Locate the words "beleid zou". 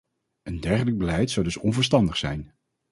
0.97-1.45